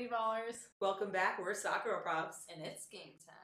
[0.00, 0.56] Lady Ballers.
[0.80, 1.38] Welcome back.
[1.38, 2.46] We're Soccer Props.
[2.48, 3.34] And it's game time.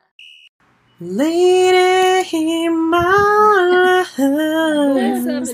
[0.99, 4.17] Lady ballers,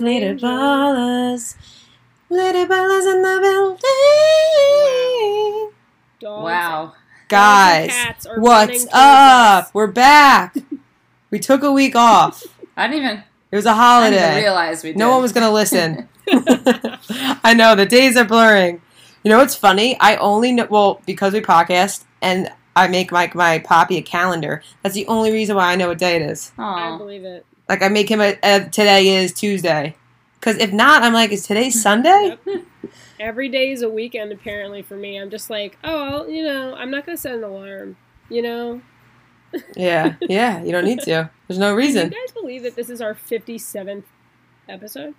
[0.01, 1.57] lady ballers,
[2.31, 3.81] lady ballers in the building.
[6.21, 6.45] Dogs.
[6.45, 6.93] Wow.
[7.29, 9.65] Guys, cats are running what's up?
[9.65, 9.75] us.
[9.75, 10.55] We're back.
[11.33, 12.45] we took a week off.
[12.77, 14.41] I didn't even, It was a I didn't holiday.
[14.43, 14.99] realize we did.
[14.99, 16.09] No one was gonna listen.
[16.29, 18.81] I know the days are blurring.
[19.23, 19.97] You know what's funny?
[20.01, 24.63] I only know well because we podcast and I make my my poppy a calendar.
[24.83, 26.53] That's the only reason why I know what day it is.
[26.59, 27.47] I believe it.
[27.69, 29.95] Like I make him a, a today is Tuesday.
[30.41, 32.37] Because if not, I'm like, is today Sunday?
[32.47, 32.65] Yep.
[33.21, 35.17] Every day is a weekend, apparently, for me.
[35.17, 37.97] I'm just like, oh, I'll- you know, I'm not going to set an alarm.
[38.29, 38.83] You know?
[39.77, 40.61] Yeah, yeah.
[40.65, 41.31] You don't need to.
[41.47, 42.05] There's no Can reason.
[42.13, 44.03] you guys believe that this is our 57th
[44.69, 45.15] episode?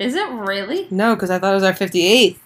[0.00, 0.88] Is it really?
[0.90, 2.38] No, because I thought it was our 58th.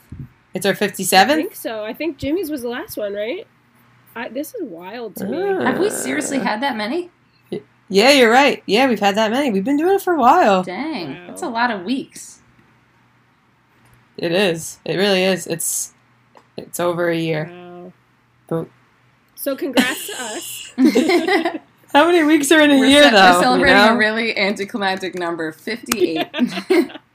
[0.54, 1.26] It's our I 57th.
[1.34, 1.84] think so.
[1.84, 3.46] I think Jimmy's was the last one, right?
[4.16, 5.42] I, this is wild to me.
[5.42, 5.62] Ah.
[5.62, 7.10] Have we seriously had that many?
[7.90, 8.62] Yeah, you're right.
[8.66, 9.50] Yeah, we've had that many.
[9.50, 10.62] We've been doing it for a while.
[10.62, 11.14] Dang.
[11.14, 11.26] Wow.
[11.28, 12.40] That's a lot of weeks.
[14.16, 14.78] It is.
[14.84, 15.46] It really is.
[15.46, 15.94] It's
[16.56, 17.48] it's over a year.
[17.50, 17.92] Wow.
[18.48, 18.68] But-
[19.36, 20.72] So congrats to us.
[21.92, 23.94] How many weeks are in a ce- year we're celebrating you know?
[23.94, 26.26] a really anticlimactic number 58.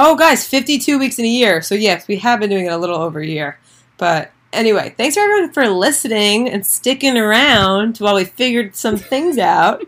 [0.00, 1.60] Oh, guys, 52 weeks in a year.
[1.60, 3.58] So, yes, we have been doing it a little over a year.
[3.96, 9.38] But anyway, thanks for everyone for listening and sticking around while we figured some things
[9.38, 9.82] out.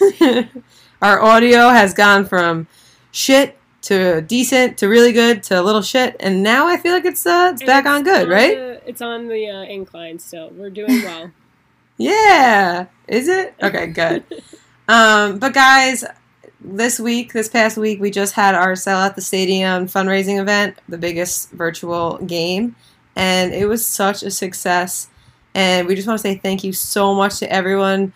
[1.02, 2.66] Our audio has gone from
[3.12, 7.04] shit to decent to really good to a little shit, and now I feel like
[7.04, 8.56] it's uh, it's And back on good, right?
[8.56, 10.50] the- it's on the uh, incline still.
[10.50, 11.30] We're doing well.
[11.96, 12.86] Yeah.
[13.06, 13.54] Is it?
[13.62, 14.24] Okay, good.
[14.88, 16.04] um, but guys,
[16.64, 20.78] this week, this past week, we just had our Sell at the Stadium fundraising event,
[20.88, 22.74] the biggest virtual game,
[23.14, 25.08] and it was such a success.
[25.54, 28.12] And we just want to say thank you so much to everyone,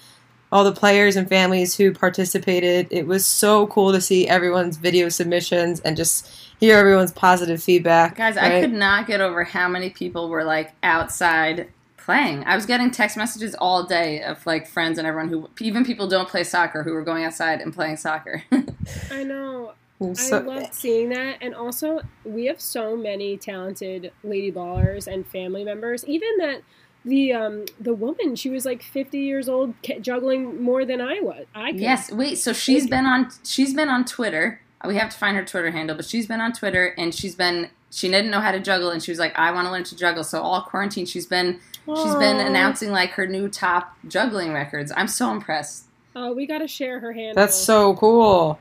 [0.50, 2.88] all the players and families who participated.
[2.91, 8.16] It was so cool to see everyone's video submissions and just hear everyone's positive feedback.
[8.16, 11.69] Guys, I could not get over how many people were like outside
[12.08, 12.42] playing.
[12.46, 16.08] I was getting text messages all day of like friends and everyone who, even people
[16.08, 18.42] don't play soccer, who were going outside and playing soccer.
[19.10, 19.74] I know.
[20.00, 25.06] It was I love seeing that, and also we have so many talented lady ballers
[25.06, 26.02] and family members.
[26.06, 26.62] Even that
[27.04, 31.44] the um the woman, she was like fifty years old, juggling more than I was.
[31.54, 31.80] I could.
[31.80, 32.38] Yes, wait.
[32.38, 33.28] So she's been on.
[33.44, 34.62] She's been on Twitter.
[34.86, 37.69] We have to find her Twitter handle, but she's been on Twitter and she's been.
[37.90, 39.96] She didn't know how to juggle, and she was like, "I want to learn to
[39.96, 41.60] juggle." So all quarantine, she's been.
[41.97, 44.93] She's been announcing like her new top juggling records.
[44.97, 45.84] I'm so impressed.
[46.15, 47.34] Oh, we got to share her handle.
[47.34, 48.59] That's so cool.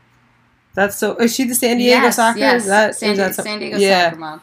[0.75, 1.15] That's so.
[1.17, 2.39] Is she the San Diego yes, soccer?
[2.39, 4.09] Yes, Is that, San, is that some- San Diego yeah.
[4.09, 4.41] soccer mom.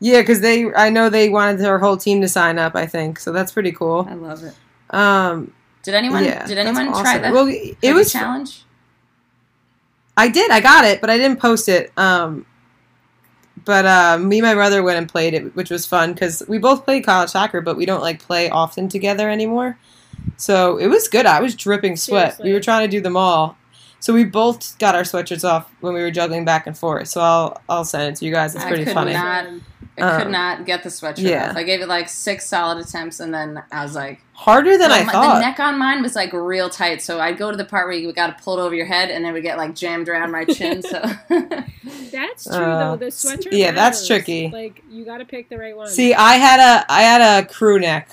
[0.00, 0.72] Yeah, because they.
[0.74, 2.76] I know they wanted their whole team to sign up.
[2.76, 3.32] I think so.
[3.32, 4.06] That's pretty cool.
[4.08, 4.54] I love it.
[4.94, 5.52] Um,
[5.82, 6.24] Did anyone?
[6.24, 7.22] yeah, did that's anyone try awesome.
[7.22, 7.32] that?
[7.32, 8.12] Well, it Cookie was.
[8.12, 8.64] challenge.
[10.16, 10.50] I did.
[10.50, 11.92] I got it, but I didn't post it.
[11.96, 12.44] Um,
[13.68, 16.56] but uh, me and my brother went and played it, which was fun because we
[16.56, 19.78] both played college soccer, but we don't like play often together anymore.
[20.38, 21.26] So it was good.
[21.26, 22.36] I was dripping sweat.
[22.36, 22.48] Seriously.
[22.48, 23.58] We were trying to do them all.
[24.00, 27.08] So we both got our sweatshirts off when we were juggling back and forth.
[27.08, 28.54] So I'll I'll send it to you guys.
[28.54, 29.12] It's I pretty could funny.
[29.12, 29.46] not-
[30.00, 31.50] I could Um, not get the sweatshirt yeah.
[31.50, 31.56] off.
[31.56, 35.00] I gave it like six solid attempts, and then I was like, Harder than Well,
[35.00, 35.34] I my- thought.
[35.34, 37.96] The neck on mine was like real tight, so I'd go to the part where
[37.96, 40.30] you got to pull it over your head, and then we get like jammed around
[40.30, 40.82] my chin.
[40.82, 41.02] So
[42.12, 42.96] That's true Uh, though.
[42.96, 43.48] The sweatshirt.
[43.50, 44.48] yeah, that's tricky.
[44.50, 45.88] Like you got to pick the right one.
[45.88, 48.08] See, I had a I had a crew neck,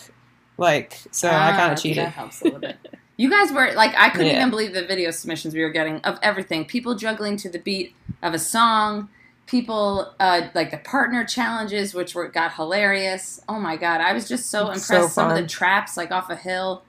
[0.58, 2.04] like so I Ah, kind of cheated.
[2.06, 2.78] That helps a little bit.
[3.18, 4.38] You guys were like, I couldn't Yeah.
[4.38, 6.66] even believe the video submissions we were getting of everything.
[6.66, 9.10] People juggling to the beat of a song.
[9.48, 13.42] People uh, like the partner challenges, which were got hilarious.
[13.48, 14.88] Oh my god, I was just so impressed.
[14.88, 16.84] so Some of the traps, like off a hill.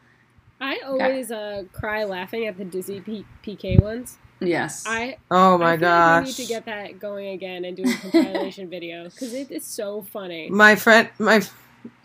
[0.58, 4.16] I always uh, cry laughing at the Dizzy P- PK ones.
[4.40, 7.76] Yes, I Oh my I feel like we need to get that going again and
[7.76, 10.48] do a compilation video because it is so funny.
[10.50, 11.42] my friend my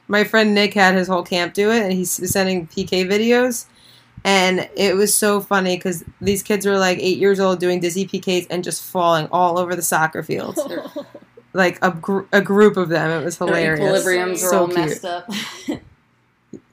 [0.08, 3.66] my friend Nick had his whole camp do it, and he's sending PK videos,
[4.24, 8.06] and it was so funny because these kids were like eight years old doing dizzy
[8.08, 10.58] PKs and just falling all over the soccer field.
[11.54, 13.10] like a gr- a group of them.
[13.22, 14.06] It was their hilarious.
[14.06, 14.78] equilibriums were So all cute.
[14.78, 15.30] messed up.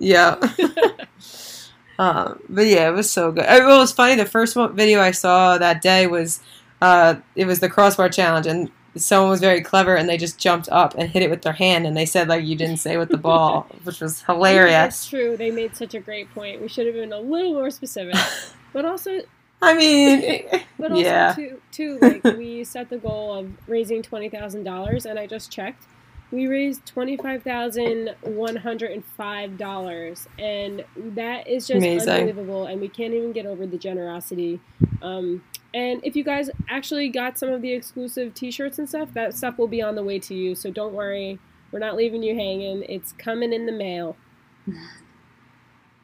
[0.01, 0.37] Yeah.
[1.99, 3.45] um, but yeah, it was so good.
[3.49, 4.17] It was funny.
[4.17, 6.41] The first video I saw that day was
[6.83, 10.69] uh, it was the crossbar challenge, and someone was very clever, and they just jumped
[10.71, 13.09] up and hit it with their hand, and they said like you didn't say with
[13.09, 14.73] the ball, which was hilarious.
[14.73, 15.37] That's true.
[15.37, 16.61] They made such a great point.
[16.61, 18.17] We should have been a little more specific,
[18.73, 19.21] but also,
[19.63, 20.43] I mean,
[20.79, 21.33] but also yeah.
[21.35, 25.51] too, too like we set the goal of raising twenty thousand dollars, and I just
[25.51, 25.85] checked,
[26.31, 32.09] we raised twenty five thousand one hundred and five dollars, and that is just Amazing.
[32.09, 32.67] unbelievable.
[32.67, 34.61] And we can't even get over the generosity.
[35.01, 35.43] Um,
[35.75, 39.59] and if you guys actually got some of the exclusive T-shirts and stuff, that stuff
[39.59, 40.55] will be on the way to you.
[40.55, 41.39] So don't worry,
[41.73, 42.83] we're not leaving you hanging.
[42.89, 44.17] It's coming in the mail.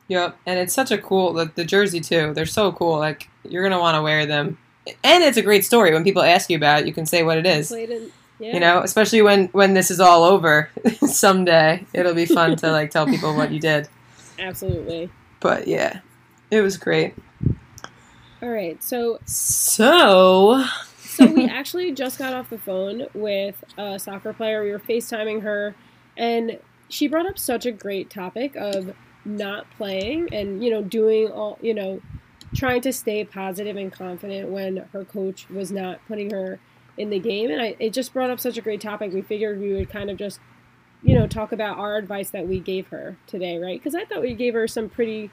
[0.08, 2.34] Yep, and it's such a cool like the jersey too.
[2.34, 2.98] They're so cool.
[2.98, 4.58] Like you're gonna want to wear them,
[5.02, 5.92] and it's a great story.
[5.92, 7.74] When people ask you about it, you can say what it is.
[8.38, 8.54] Yeah.
[8.54, 10.70] You know, especially when when this is all over
[11.06, 13.88] someday, it'll be fun to like tell people what you did.
[14.38, 15.10] absolutely.
[15.40, 16.00] But yeah,
[16.50, 17.14] it was great.
[18.42, 20.64] All right, so So
[20.98, 24.62] so we actually just got off the phone with a soccer player.
[24.62, 25.74] We were FaceTiming her,
[26.16, 26.58] and
[26.88, 28.94] she brought up such a great topic of
[29.24, 32.00] not playing and you know doing all you know
[32.54, 36.58] trying to stay positive and confident when her coach was not putting her
[36.96, 39.60] in the game and I, it just brought up such a great topic we figured
[39.60, 40.38] we would kind of just
[41.02, 44.22] you know talk about our advice that we gave her today right because i thought
[44.22, 45.30] we gave her some pretty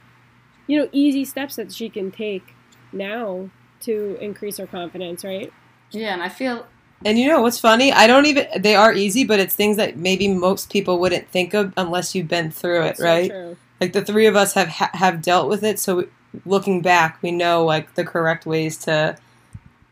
[0.67, 2.55] you know easy steps that she can take
[2.91, 3.49] now
[3.79, 5.51] to increase her confidence right
[5.91, 6.65] Yeah, and I feel
[7.03, 7.91] And you know what's funny?
[7.91, 8.47] I don't even.
[8.61, 12.27] They are easy, but it's things that maybe most people wouldn't think of unless you've
[12.27, 13.29] been through it, So right?
[13.29, 13.57] true.
[13.79, 16.07] Like the three of us have ha- have dealt with it, so
[16.45, 19.17] looking back, we know like the correct ways to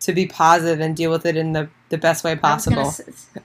[0.01, 2.93] to be positive and deal with it in the the best way I possible.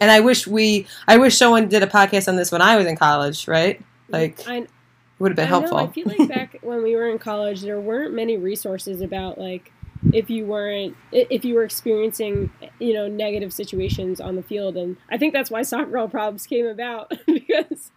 [0.01, 2.87] And I wish we, I wish someone did a podcast on this when I was
[2.87, 3.81] in college, right?
[4.11, 4.71] Like, I, it
[5.19, 5.79] would have been I helpful.
[5.79, 9.39] Know, I feel like back when we were in college, there weren't many resources about
[9.39, 9.73] like
[10.13, 14.97] if you weren't if you were experiencing you know negative situations on the field, and
[15.11, 17.91] I think that's why soccer girl problems came about because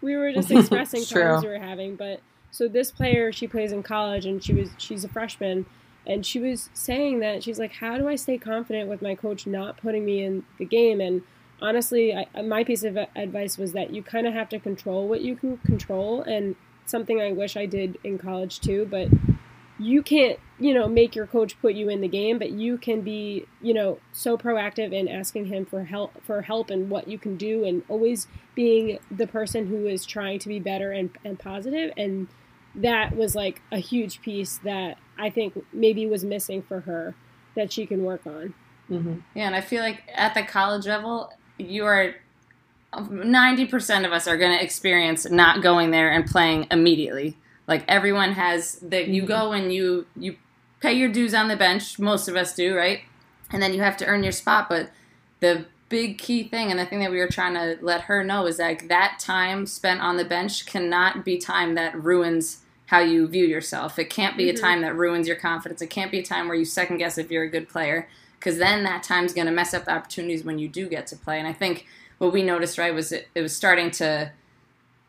[0.00, 1.96] we were just expressing problems we were having.
[1.96, 2.20] But
[2.50, 5.66] so this player, she plays in college, and she was she's a freshman.
[6.06, 9.46] And she was saying that she's like, "How do I stay confident with my coach
[9.46, 11.22] not putting me in the game?" And
[11.60, 15.08] honestly, I, uh, my piece of advice was that you kind of have to control
[15.08, 16.56] what you can control, and
[16.86, 18.86] something I wish I did in college too.
[18.90, 19.08] But
[19.78, 23.00] you can't, you know, make your coach put you in the game, but you can
[23.00, 27.18] be, you know, so proactive in asking him for help, for help, and what you
[27.18, 31.38] can do, and always being the person who is trying to be better and and
[31.38, 31.92] positive.
[31.96, 32.28] And
[32.74, 37.14] that was like a huge piece that I think maybe was missing for her
[37.54, 38.54] that she can work on.
[38.88, 42.14] hmm Yeah, and I feel like at the college level, you are
[43.10, 47.36] ninety percent of us are going to experience not going there and playing immediately.
[47.66, 50.36] Like everyone has that you go and you you
[50.80, 51.98] pay your dues on the bench.
[51.98, 53.00] Most of us do, right?
[53.50, 54.68] And then you have to earn your spot.
[54.68, 54.90] But
[55.40, 58.46] the big key thing, and the thing that we were trying to let her know,
[58.46, 63.26] is like that time spent on the bench cannot be time that ruins how you
[63.26, 63.98] view yourself.
[63.98, 64.50] It can't be Mhm.
[64.50, 65.80] a time that ruins your confidence.
[65.80, 68.08] It can't be a time where you second guess if you're a good player
[68.38, 71.16] because then that time's going to mess up the opportunities when you do get to
[71.16, 71.38] play.
[71.38, 71.86] And I think
[72.18, 74.32] what we noticed right was it, it was starting to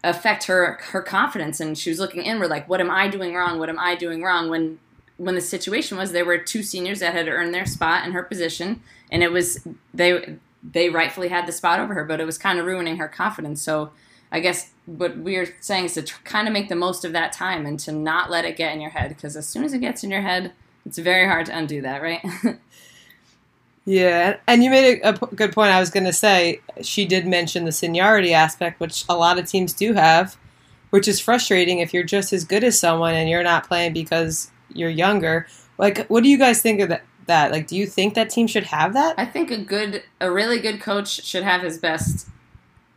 [0.03, 3.59] affect her her confidence, and she was looking inward like, "What am I doing wrong?
[3.59, 4.79] What am I doing wrong?" When
[5.17, 8.23] when the situation was there were two seniors that had earned their spot in her
[8.23, 8.81] position,
[9.11, 12.57] and it was they they rightfully had the spot over her, but it was kind
[12.59, 13.61] of ruining her confidence.
[13.61, 13.91] So.
[14.31, 17.33] I guess what we're saying is to tr- kind of make the most of that
[17.33, 19.79] time and to not let it get in your head because as soon as it
[19.79, 20.53] gets in your head,
[20.85, 22.23] it's very hard to undo that, right?
[23.85, 25.71] Yeah, and you made a, a p- good point.
[25.71, 29.45] I was going to say she did mention the seniority aspect, which a lot of
[29.45, 30.37] teams do have,
[30.89, 34.49] which is frustrating if you're just as good as someone and you're not playing because
[34.73, 35.45] you're younger.
[35.77, 37.03] Like, what do you guys think of that?
[37.27, 39.15] That like, do you think that team should have that?
[39.17, 42.27] I think a good, a really good coach should have his best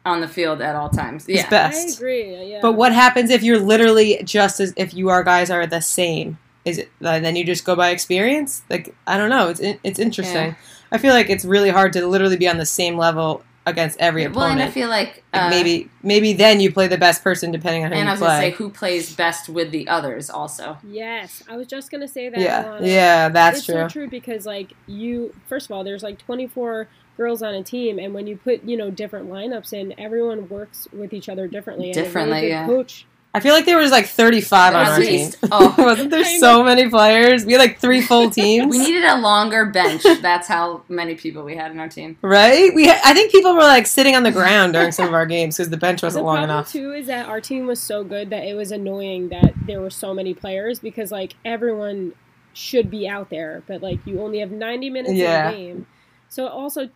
[0.07, 1.27] on the field at all times.
[1.27, 1.89] His Yeah, best.
[1.89, 2.51] I agree.
[2.51, 2.61] Yeah.
[2.63, 6.39] But what happens if you're literally just as if you are guys are the same?
[6.65, 8.63] Is it uh, then you just go by experience?
[8.71, 9.49] Like I don't know.
[9.49, 10.49] It's it's interesting.
[10.49, 10.55] Yeah.
[10.93, 14.25] I feel like it's really hard to literally be on the same level against every
[14.25, 14.37] opponent.
[14.37, 14.63] well, and.
[14.63, 17.93] I feel like, Like, uh, maybe maybe then you play the best person depending on
[17.93, 18.57] who and I you was gonna say play.
[18.57, 20.79] who plays best with the others also.
[20.83, 22.41] Yes, I was just gonna say that.
[22.41, 22.87] Yeah, Alana.
[22.87, 23.75] yeah, that's it's true.
[23.75, 26.89] so true because like you, first of all, there's like 24
[27.19, 30.89] girls on a team, and when you put you know different lineups in, everyone works
[30.93, 31.89] with each other differently.
[31.89, 32.67] and really Differently, good yeah.
[32.67, 33.05] Coach.
[33.35, 35.31] I feel like there was like 35 on our team.
[35.53, 35.75] Oh.
[35.77, 37.45] Wasn't there so many players?
[37.45, 38.71] We had like three full teams.
[38.71, 40.03] We needed a longer bench.
[40.23, 42.17] That's how many people we had in our team.
[42.23, 42.75] right?
[42.75, 45.27] We ha- I think people were like sitting on the ground during some of our
[45.27, 46.73] games because the bench wasn't the long enough.
[46.73, 49.91] too is that our team was so good that it was annoying that there were
[49.91, 52.15] so many players because like everyone
[52.55, 55.51] should be out there, but like you only have 90 minutes Yeah.
[55.51, 55.87] in a game.
[56.31, 56.89] So also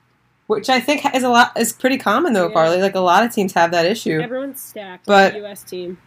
[0.52, 2.54] Which I think is a lot is pretty common though, Yeah.
[2.54, 2.80] Farley.
[2.80, 4.20] Like a lot of teams have that issue.
[4.20, 5.06] everyone's stacked.
[5.06, 5.62] But- U.S.
[5.64, 5.98] team.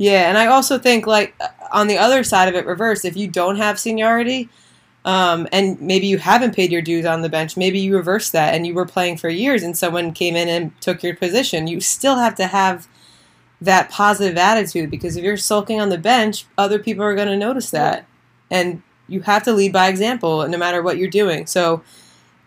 [0.00, 1.34] Yeah, and I also think like
[1.72, 3.04] on the other side of it, reverse.
[3.04, 4.48] If you don't have seniority,
[5.04, 7.56] Um, and maybe you haven't paid your dues on the bench.
[7.56, 10.78] Maybe you reversed that and you were playing for years and someone came in and
[10.82, 11.66] took your position.
[11.66, 12.86] You still have to have
[13.60, 17.36] that positive attitude because if you're sulking on the bench, other people are going to
[17.38, 18.04] notice that.
[18.50, 21.46] And you have to lead by example no matter what you're doing.
[21.46, 21.82] So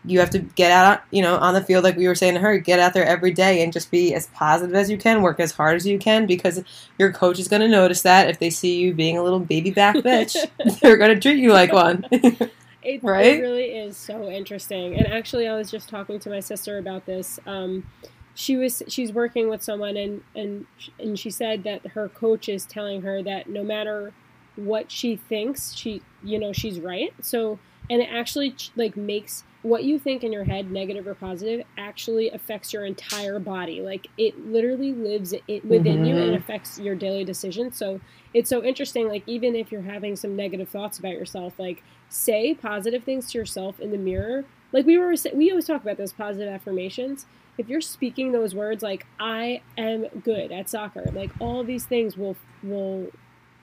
[0.05, 2.39] you have to get out, you know, on the field like we were saying to
[2.39, 5.39] her, get out there every day and just be as positive as you can, work
[5.39, 6.63] as hard as you can because
[6.97, 9.71] your coach is going to notice that if they see you being a little baby
[9.71, 10.35] back bitch,
[10.81, 12.05] they're going to treat you like one.
[12.83, 13.37] It, Right?
[13.37, 14.95] it really is so interesting.
[14.95, 17.39] And actually, I was just talking to my sister about this.
[17.45, 17.85] Um,
[18.33, 20.65] she was she's working with someone, and and
[20.99, 24.13] and she said that her coach is telling her that no matter
[24.55, 27.13] what she thinks, she you know she's right.
[27.21, 31.65] So and it actually like makes what you think in your head, negative or positive,
[31.77, 33.81] actually affects your entire body.
[33.81, 36.37] Like it literally lives it within you and Mhm.
[36.37, 37.77] affects your daily decisions.
[37.77, 38.01] So
[38.33, 39.07] it's so interesting.
[39.07, 43.37] Like even if you're having some negative thoughts about yourself, like say positive things to
[43.37, 44.45] yourself in the mirror.
[44.71, 47.27] Like we were, we always talk about those positive affirmations.
[47.57, 52.17] If you're speaking those words, like "I am good at soccer," like all these things
[52.17, 53.11] will will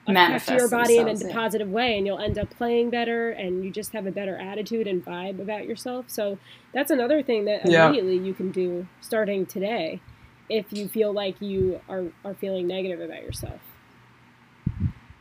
[0.09, 1.33] affect Manifest your body in a yeah.
[1.33, 4.87] positive way, and you'll end up playing better, and you just have a better attitude
[4.87, 6.07] and vibe about yourself.
[6.09, 6.38] So
[6.73, 7.87] that's another thing that Yeah.
[7.87, 10.00] immediately you can do starting today,
[10.49, 13.61] if you feel like you are are feeling negative about yourself.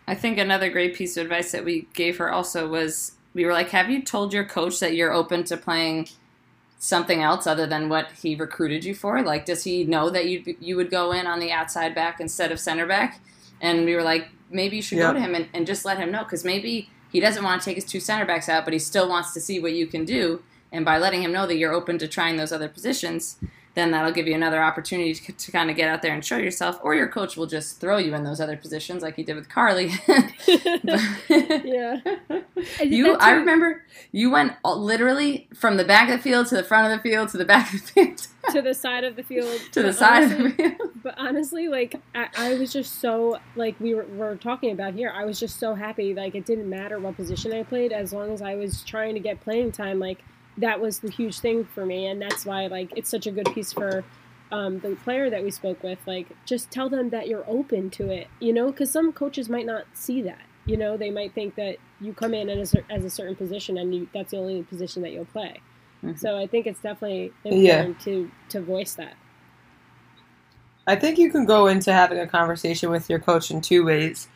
[0.08, 3.52] I think another great piece of advice that we gave her also was we were
[3.52, 6.08] like, Have you told your coach that you're open to playing
[6.80, 9.22] something else other than what he recruited you for?
[9.22, 12.52] Like, does he know that you you would go in on the outside back instead
[12.52, 13.20] of center back?
[13.60, 15.08] And we were like, maybe you should Yeah.
[15.08, 17.66] go to him and, and just let him know because maybe he doesn't want to
[17.66, 20.06] take his two center backs out, but he still wants to see what you can
[20.06, 20.42] do.
[20.72, 23.38] And by letting him know that you're open to trying those other positions,
[23.76, 26.36] then that'll give you another opportunity to, to kind of get out there and show
[26.38, 26.80] yourself.
[26.84, 29.48] Or your coach will just throw you in those other positions like he did with
[29.50, 29.92] Carly.
[31.30, 32.00] yeah.
[32.84, 36.92] You, I remember you went literally from the back of the field to the front
[36.92, 39.60] of the field to the back of the field to the side of the field
[39.72, 40.92] to the side of the field.
[41.04, 45.12] But honestly, like I, I was just so like we were, were talking about here.
[45.14, 46.14] I was just so happy.
[46.14, 49.20] Like it didn't matter what position I played, as long as I was trying to
[49.20, 50.00] get playing time.
[50.00, 50.20] Like
[50.58, 53.54] that was the huge thing for me, and that's why like it's such a good
[53.54, 54.04] piece for
[54.52, 56.00] um, the player that we spoke with.
[56.06, 59.66] Like just tell them that you're open to it, you know, because some coaches might
[59.66, 60.42] not see that.
[60.66, 63.78] You know, they might think that you come in as a, as a certain position
[63.78, 65.62] and you that's the only position that you'll play.
[66.04, 66.18] Mhm.
[66.20, 67.82] So I think it's definitely Yeah.
[67.82, 69.14] important to to voice that.
[70.88, 74.28] I think you can go into having a conversation with your coach in two ways.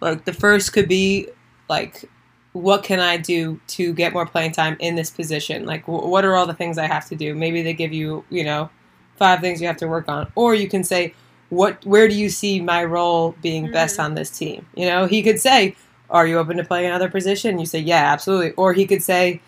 [0.00, 1.28] Like the first could be
[1.68, 2.08] like,
[2.52, 5.66] what can I do to get more playing time in this position?
[5.66, 7.34] Like, wh- what are all the things I have to do?
[7.34, 8.70] Maybe they give you, you know,
[9.16, 11.12] five things you have to work on, or you can say,
[11.50, 14.04] what, where do you see my role being best Mhm.
[14.04, 14.64] on this team?
[14.74, 15.76] You know, he could say,
[16.08, 17.58] are you open to playing another position?
[17.58, 18.52] You say, yeah, absolutely.
[18.52, 19.40] Or he could say,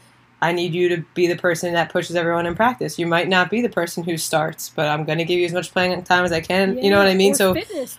[0.42, 2.98] I need you to be the person that pushes everyone in practice.
[2.98, 5.52] You might not be the person who starts, but I'm going to give you as
[5.52, 6.78] much playing time as I can.
[6.78, 7.34] you know what I mean?
[7.34, 7.54] So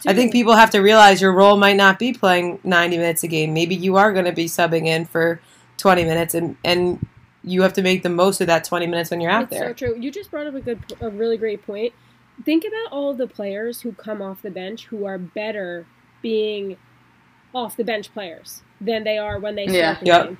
[0.07, 3.27] I think people have to realize your role might not be playing 90 minutes a
[3.27, 3.53] game.
[3.53, 5.39] Maybe you are going to be subbing in for
[5.77, 7.05] 20 minutes, and and
[7.43, 9.69] you have to make the most of that 20 minutes when you're out it's there.
[9.69, 9.97] so true.
[9.99, 11.93] You just brought up a good, a really great point.
[12.45, 15.85] Think about all the players who come off the bench who are better
[16.21, 16.77] being
[17.53, 19.99] off the bench players than they are when they start Yeah.
[19.99, 20.25] the Yep.
[20.27, 20.37] game.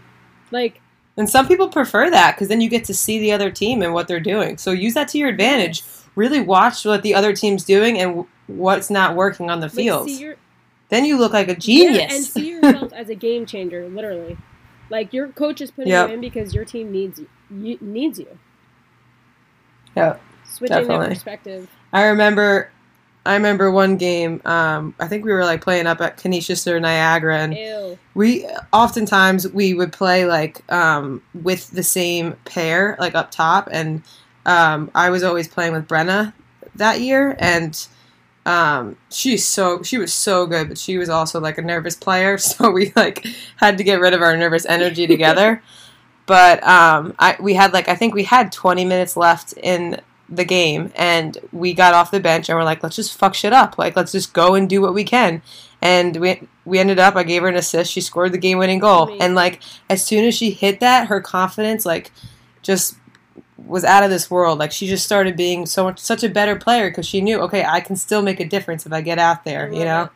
[0.51, 0.81] Like
[1.22, 3.94] And some people prefer that because then you get to see the other team and
[3.94, 4.58] what they're doing.
[4.58, 5.84] So use that to your advantage.
[6.16, 10.10] Really watch what the other team's doing and what's not working on the field.
[10.10, 10.38] your,
[10.90, 12.13] then you look like a yeah, genius.
[12.16, 14.36] and see yourself as a game changer, literally.
[14.90, 16.08] Like your coach is putting Yep.
[16.08, 18.40] you in because your team needs you, you needs you.
[19.96, 20.20] Yep.
[20.46, 21.06] Switching Definitely.
[21.10, 21.70] that perspective.
[21.94, 22.72] I remember,
[23.25, 24.42] I remember one game.
[24.46, 28.00] Um, I think we were like playing up at Canisius or Niagara, and Ew.
[28.16, 34.01] we oftentimes we would play like um, with the same pair, like up top, and
[34.46, 36.34] um, I was always playing with Brenna
[36.75, 37.88] that year, and
[38.48, 42.38] um, she's so she was so good, but she was also like a nervous player,
[42.40, 43.25] so we like
[43.58, 45.62] had to get rid of our nervous energy together.
[46.25, 50.01] but um, I we had like I think we had 20 minutes left in
[50.33, 53.51] the game, and we got off the bench and we're like, let's just fuck shit
[53.53, 55.41] up, like let's just go and do what we can.
[55.81, 57.15] And we we ended up.
[57.15, 57.91] I gave her an assist.
[57.91, 59.21] She scored the game winning goal, Amazing.
[59.21, 62.11] and like as soon as she hit that, her confidence like
[62.61, 62.95] just
[63.57, 64.57] was out of this world.
[64.59, 67.65] Like she just started being so much such a better player because she knew, okay,
[67.65, 69.71] I can still make a difference if I get out there.
[69.73, 70.03] You know?
[70.03, 70.09] it.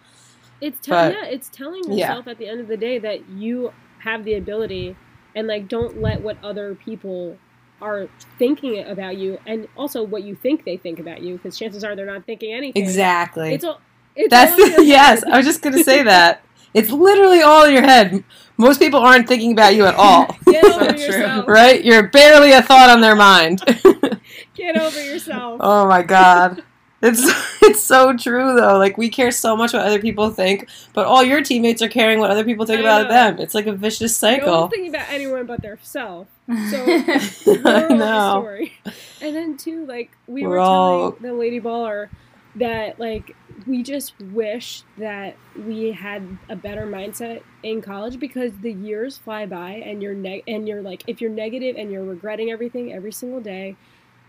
[0.67, 2.07] It's te- But- yeah, it's telling Yeah.
[2.09, 4.95] yourself at the end of the day that you have the ability,
[5.35, 7.37] and like don't let what other people
[7.85, 11.83] are thinking about you, and also what you think they think about you, because chances
[11.83, 12.81] are they're not thinking anything.
[12.81, 13.53] Exactly.
[13.53, 13.79] It's all.
[14.15, 15.23] It's That's all in yes.
[15.23, 16.41] I was just gonna say that.
[16.73, 18.23] It's literally all in your head.
[18.57, 20.27] Most people aren't thinking about you at all.
[20.45, 21.47] Get over yourself.
[21.47, 21.83] right?
[21.83, 23.61] You're barely a thought on their mind.
[24.55, 25.59] Get over yourself.
[25.63, 26.63] oh my god.
[27.05, 27.21] It's
[27.61, 28.77] it's so true though.
[28.77, 32.19] Like we care so much what other people think, but all your teammates are caring
[32.19, 33.09] what other people think I about know.
[33.09, 33.39] them.
[33.39, 34.61] It's like a vicious No cycle.
[34.61, 36.27] one's thinking about anyone but their self.
[36.47, 36.53] So
[36.87, 38.39] I moral of know.
[38.41, 38.73] story.
[39.21, 42.09] And then too, like we We're were all- telling the lady baller
[42.57, 43.35] that like
[43.67, 45.35] we just wish that
[45.65, 50.43] we had a better mindset in college because the years fly by and you're neg-
[50.47, 53.75] and you're like if you're negative and you're regretting everything every single day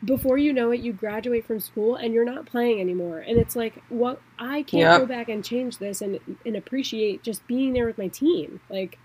[0.07, 3.55] before you know it you graduate from school and you're not playing anymore and it's
[3.57, 5.01] like what i can't Yep.
[5.01, 8.99] go back and change this and and appreciate just being there with my team like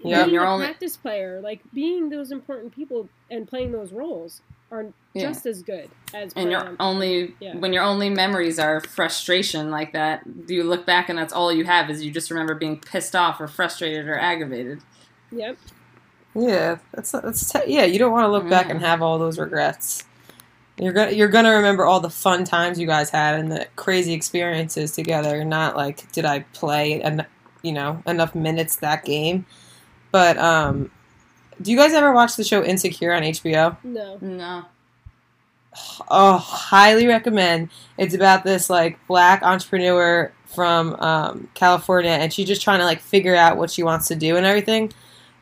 [0.00, 3.92] Yeah, being You're a only- practice player like being those important people and playing those
[3.92, 4.40] roles
[4.70, 5.22] are Yeah.
[5.28, 7.56] just as good as and playing your on- only Yeah.
[7.56, 11.64] when your only memories are frustration like that you look back and that's all you
[11.64, 14.80] have is you just remember being pissed off or frustrated or aggravated
[15.32, 15.56] yep
[16.40, 17.84] Yeah, that's that's te- yeah.
[17.84, 20.04] You don't want to look back and have all those regrets.
[20.78, 24.12] You're gonna you're gonna remember all the fun times you guys had and the crazy
[24.12, 25.44] experiences together.
[25.44, 27.26] Not like did I play en-
[27.62, 29.46] you know enough minutes that game.
[30.12, 30.90] But um,
[31.60, 33.76] do you guys ever watch the show Insecure on HBO?
[33.82, 34.64] no no
[36.10, 37.68] Oh, highly recommend.
[37.98, 43.00] It's about this like black entrepreneur from um, California, and she's just trying to like
[43.00, 44.92] figure out what she wants to do and everything.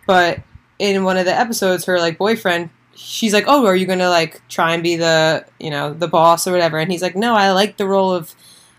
[0.06, 0.40] But
[0.78, 4.40] in one of the episodes, her like boyfriend, she's like, "Oh, are you gonna like
[4.48, 7.50] try and be the you know the boss or whatever?" And he's like, "No, I
[7.52, 8.34] like the role of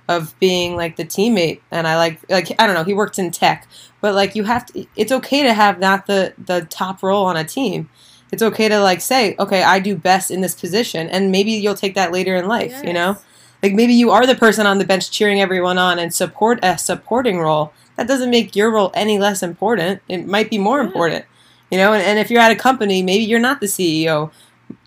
[0.08, 2.84] of being like the teammate, and I like like I don't know.
[2.84, 3.68] He worked in tech,
[4.02, 4.86] but like you have to.
[4.96, 7.90] It's okay to have not the the top role on a team."
[8.30, 11.76] It's okay to like say, okay, I do best in this position, and maybe you'll
[11.76, 12.82] take that later in life.
[12.84, 13.18] You know,
[13.64, 16.78] like maybe you are the person on the bench cheering everyone on and support a
[16.78, 17.72] supporting role.
[17.96, 20.02] That doesn't make your role any less important.
[20.10, 20.88] It might be more Yeah.
[20.88, 21.26] important.
[21.72, 24.32] You know, and, and if you're at a company, maybe you're not the CEO.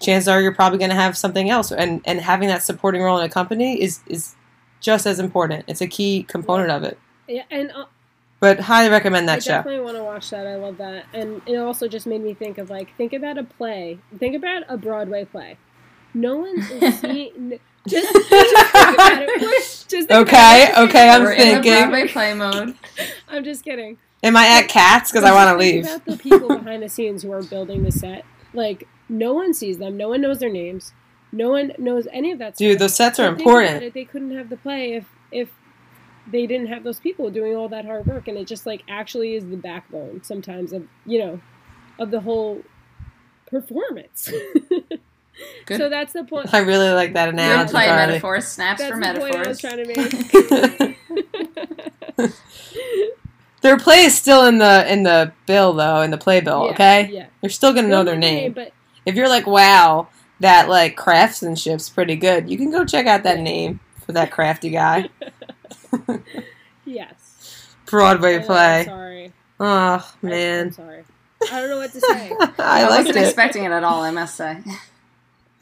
[0.01, 3.19] Chances are you're probably going to have something else, and and having that supporting role
[3.19, 4.35] in a company is is
[4.81, 5.65] just as important.
[5.69, 6.99] It's a key component of it.
[7.29, 7.85] yeah and uh,
[8.41, 9.51] But highly recommend I that show.
[9.53, 10.47] definitely want to watch that.
[10.47, 13.45] I love that, and it also just made me think of like think about a
[13.45, 13.99] play.
[14.19, 15.57] Think about a Broadway play.
[16.15, 17.59] No one is seeing.
[17.89, 19.41] Just, just think about it.
[19.89, 20.89] Just think Okay, about it.
[20.91, 21.73] okay, I'm We're in thinking.
[21.73, 22.75] the Broadway play mode.
[23.29, 23.97] I'm just kidding.
[24.23, 25.11] Am I at Cats?
[25.11, 25.87] Because I want to leave.
[25.87, 29.55] think About the people behind the scenes who are building the set, like no one
[29.55, 29.97] sees them.
[29.97, 30.93] No one knows their names.
[31.33, 32.57] No one knows any of that.
[32.57, 32.81] Dude, stuff.
[32.81, 33.83] those sets are But important.
[33.83, 35.49] it, They couldn't have the play if if
[36.31, 39.35] they didn't have those people doing all that hard work, and it just like actually
[39.35, 41.41] is the backbone sometimes of you know
[41.99, 42.63] of the whole
[43.47, 44.31] performance.
[45.65, 45.79] Good.
[45.79, 46.53] so that's the point.
[46.53, 47.71] I really like that Good analogy.
[47.71, 48.07] play Carly.
[48.09, 49.97] metaphors, snaps That's for the point I was metaphors.
[50.67, 50.99] trying
[52.19, 52.31] to make.
[53.63, 56.65] Their play is still in the in the bill though, in the playbill.
[56.67, 57.27] Yeah, okay, Yeah.
[57.43, 58.53] you're still gonna know their name.
[58.53, 58.73] but
[59.05, 60.09] If you're like, wow,
[60.41, 64.71] that like craftsmanship's pretty good, you can go check out that name for that crafty
[64.71, 65.09] guy.
[66.85, 67.67] yes.
[67.87, 68.85] Broadway oh, I'm play.
[68.87, 69.33] sorry.
[69.59, 71.05] Oh I- I'm man, sorry.
[71.51, 72.33] I don't know what to say.
[72.59, 73.25] I I wasn't it.
[73.25, 74.59] expecting it at all, I must say.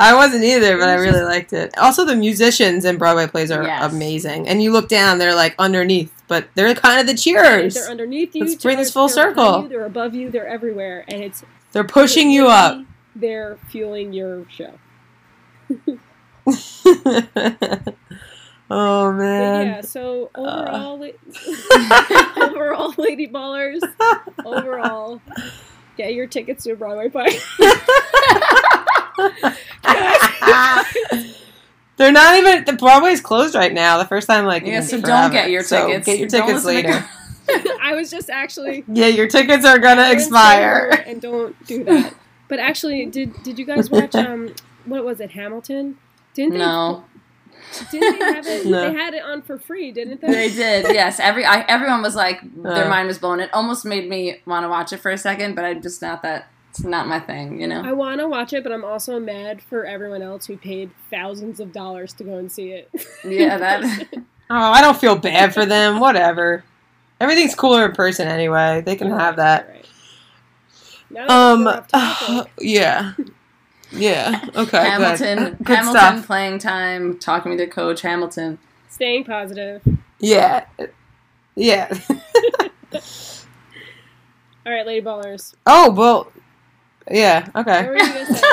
[0.01, 1.77] I wasn't either, but I really liked it.
[1.77, 3.93] Also, the musicians in Broadway plays are Yes.
[3.93, 7.75] amazing, and you look down, they're like underneath, but they're kind of the cheers.
[7.75, 8.45] They're underneath you.
[8.45, 9.63] Let's bring this full they're circle.
[9.65, 10.31] you, they're above you.
[10.31, 12.81] They're everywhere, and it's They're pushing you up.
[13.17, 14.79] They're fueling your show.
[18.71, 19.67] oh But man.
[19.67, 20.41] yeah, so uh.
[20.41, 21.09] overall, la-
[22.47, 23.81] overall, Lady Ballers,
[24.45, 25.21] overall,
[25.97, 27.39] get your tickets to a Broadway play.
[31.97, 33.99] They're not even the Broadway's closed right now.
[33.99, 35.07] The first time like Yeah, in so forever.
[35.07, 36.07] don't get your So tickets.
[36.07, 37.05] get your Don't tickets later.
[37.83, 41.03] I was just actually yeah, your tickets are gonna expire.
[41.07, 42.15] And don't do that.
[42.47, 44.55] But actually, did did you guys watch um
[44.85, 45.99] what was it Hamilton?
[46.35, 46.59] Didn't they?
[46.59, 47.05] No,
[47.91, 48.67] Didn't they have it?
[48.67, 48.81] No.
[48.93, 50.29] They had it on for free, didn't they?
[50.29, 50.95] they did.
[50.95, 52.89] Yes, every I, everyone was like their Uh.
[52.89, 53.41] mind was blown.
[53.41, 56.23] It almost made me want to watch it for a second, but I'm just not
[56.23, 56.47] that.
[56.79, 57.83] It's not my thing, you know.
[57.85, 61.59] I want to watch it, but I'm also mad for everyone else who paid thousands
[61.59, 62.89] of dollars to go and see it.
[63.25, 64.09] Yeah, that.
[64.51, 65.99] Oh, I don't feel bad for them.
[66.01, 66.65] Whatever.
[67.21, 68.81] Everything's cooler in person anyway.
[68.87, 69.69] They can have that.
[69.69, 69.87] Right.
[71.11, 71.65] Now Um.
[71.65, 73.13] we're off topic, yeah.
[73.91, 74.41] Yeah.
[74.57, 74.79] Okay.
[74.89, 76.27] Hamilton, Good, good Hamilton stuff.
[76.27, 78.59] playing time, talking with their coach, Hamilton.
[78.89, 79.83] staying positive.
[80.21, 80.65] Yeah.
[81.55, 81.93] Yeah.
[84.65, 85.55] All right, lady ballers.
[85.67, 86.33] oh well.
[87.11, 87.49] Yeah.
[87.55, 87.87] Okay.
[87.87, 88.45] were you gonna say?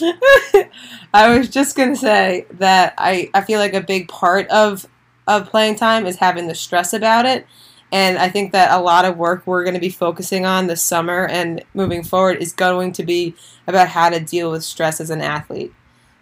[1.14, 4.86] I was just gonna say that I, I feel like a big part of
[5.26, 7.46] of playing time is having the stress about it.
[7.92, 10.82] And I think that a lot of work we're going to be focusing on this
[10.82, 13.34] summer and moving forward is going to be
[13.66, 15.72] about how to deal with stress as an athlete.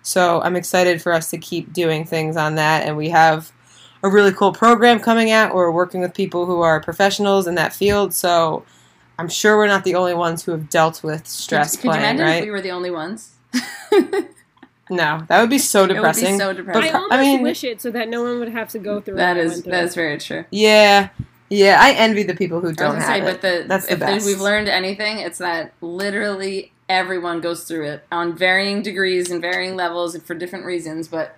[0.03, 2.87] So I'm excited for us to keep doing things on that.
[2.87, 3.53] And we have
[4.03, 5.55] a really cool program coming out.
[5.55, 8.15] We're working with people who are professionals in that field.
[8.15, 8.65] So
[9.19, 12.03] I'm sure we're not the only ones who have dealt with stress could, could playing,
[12.03, 12.37] you imagine right?
[12.39, 13.33] if we were the only ones?
[14.91, 16.39] no, that would be so It would be depressing.
[16.39, 16.95] so I depressing.
[16.95, 19.17] almost I mean- wish it so that no one would have to go through.
[19.17, 19.73] that what I is went through.
[19.73, 20.45] that is very true.
[20.51, 21.09] Yeah,
[21.49, 21.79] yeah.
[21.81, 23.25] I envy the people who don't gonna have say, it.
[23.25, 24.27] but the That's the if there's- best.
[24.27, 29.75] we've learned anything, it's that literally everyone goes through it on varying degrees and varying
[29.75, 31.09] levels and for different reasons.
[31.09, 31.37] But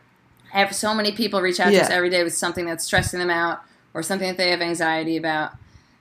[0.50, 1.80] have so many people reach out Yeah.
[1.80, 3.62] to us every day with something that's stressing them out
[3.94, 5.52] or something that they have anxiety about.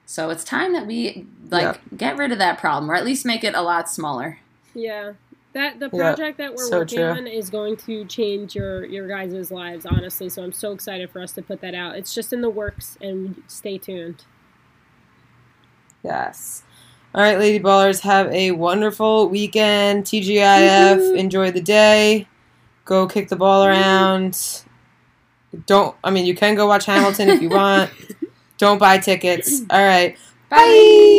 [0.05, 3.43] So it's time that we like get rid of that problem, or at least make
[3.43, 4.39] it a lot smaller.
[4.73, 5.13] Yeah.
[5.53, 7.05] That the Yeah, project that we're so working true.
[7.05, 10.29] on is going to change your your guys' lives, honestly.
[10.29, 11.95] So I'm so excited for us to put that out.
[11.95, 14.25] It's just in the works, and stay tuned.
[16.03, 16.63] Yes.
[17.15, 20.03] All right, Lady Ballers, have a wonderful weekend.
[20.05, 21.17] TGIF, Woohoo.
[21.17, 22.27] enjoy the day.
[22.85, 24.63] Go kick the ball around.
[25.65, 27.89] Don't, I mean, you can go watch Hamilton if you want.
[28.57, 29.61] Don't buy tickets.
[29.69, 30.15] All right.
[30.49, 30.57] Bye.
[30.57, 31.16] Bye.